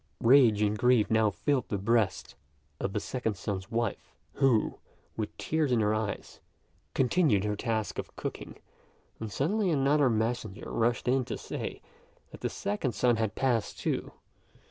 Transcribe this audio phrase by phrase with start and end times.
[0.23, 2.33] Rage and grief now filled the breast
[2.79, 4.79] of the second son's wife, who,
[5.15, 6.39] with tears in her eyes,
[6.95, 8.57] continued her task of cooking,
[9.19, 11.83] when suddenly another messenger rushed in to say,
[12.31, 14.11] that the second son had passed, too.